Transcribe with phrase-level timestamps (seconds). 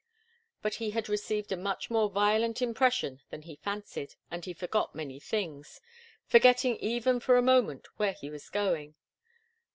[0.63, 4.95] But he had received a much more violent impression than he fancied, and he forgot
[4.95, 5.79] many things
[6.25, 8.95] forgetting even for a moment where he was going.